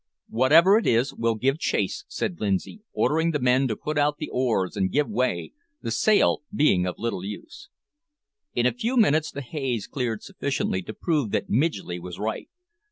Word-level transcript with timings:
"Whatever 0.29 0.79
it 0.79 0.87
is, 0.87 1.13
we'll 1.13 1.35
give 1.35 1.59
chase," 1.59 2.05
said 2.07 2.39
Lindsay, 2.39 2.81
ordering 2.91 3.29
the 3.29 3.39
men 3.39 3.67
to 3.67 3.75
put 3.75 3.99
out 3.99 4.17
the 4.17 4.31
oars 4.31 4.75
and 4.75 4.91
give 4.91 5.07
way, 5.07 5.53
the 5.83 5.91
sail 5.91 6.41
being 6.51 6.87
of 6.87 6.95
little 6.97 7.23
use. 7.23 7.69
In 8.55 8.65
a 8.65 8.73
few 8.73 8.97
minutes 8.97 9.31
the 9.31 9.41
haze 9.43 9.85
cleared 9.85 10.23
sufficiently 10.23 10.81
to 10.81 10.95
prove 10.95 11.29
that 11.29 11.51
Midgley 11.51 11.99
was 11.99 12.17
right. 12.17 12.49